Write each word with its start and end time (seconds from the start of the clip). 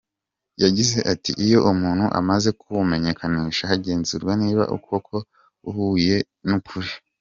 Yagize 0.63 0.97
ati 1.13 1.31
“Iyo 1.45 1.59
umuntu 1.71 2.05
amaze 2.19 2.49
kuwumenyakanisha, 2.59 3.69
hagenzurwa 3.71 4.33
niba 4.41 4.63
koko 4.85 5.15
uhuye 5.69 6.15
n’ukuri. 6.47 6.89